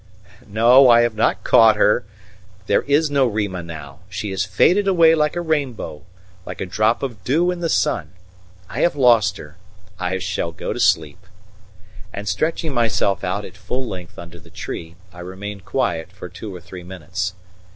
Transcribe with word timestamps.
"No, 0.47 0.89
I 0.89 1.01
have 1.01 1.13
not 1.13 1.43
caught 1.43 1.75
her. 1.75 2.05
There 2.65 2.81
is 2.87 3.11
no 3.11 3.27
Rima 3.27 3.61
now. 3.61 3.99
She 4.09 4.31
has 4.31 4.45
faded 4.45 4.87
away 4.87 5.13
like 5.13 5.35
a 5.35 5.41
rainbow 5.41 6.01
like 6.43 6.59
a 6.59 6.65
drop 6.65 7.03
of 7.03 7.23
dew 7.23 7.51
in 7.51 7.59
the 7.59 7.69
sun. 7.69 8.13
I 8.67 8.79
have 8.79 8.95
lost 8.95 9.37
her; 9.37 9.57
I 9.99 10.17
shall 10.17 10.53
go 10.53 10.73
to 10.73 10.79
sleep." 10.79 11.27
And 12.11 12.27
stretching 12.27 12.73
myself 12.73 13.23
out 13.23 13.45
at 13.45 13.55
full 13.55 13.87
length 13.87 14.17
under 14.17 14.39
the 14.39 14.49
tree, 14.49 14.95
I 15.13 15.19
remained 15.19 15.65
quiet 15.65 16.11
for 16.11 16.29
two 16.29 16.55
or 16.55 16.61
three 16.61 16.81
minutes. 16.83 17.35